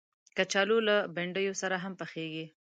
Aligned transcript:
کچالو 0.37 0.77
له 0.87 0.95
بنډیو 1.15 1.53
سره 1.61 1.75
هم 1.83 1.93
پخېږي 2.01 2.45